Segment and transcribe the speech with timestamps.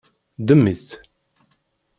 [0.39, 0.89] Ddem-itt.